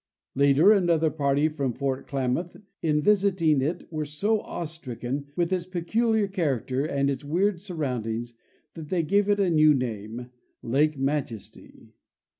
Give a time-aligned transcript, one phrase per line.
[0.33, 6.27] Later another party from fort Klamath in Visiting it were so awestricken with its peculiar
[6.27, 8.33] character and its weird sur roundings
[8.73, 10.31] that they gave it a new name,"
[10.79, 11.93] Lake Majesty."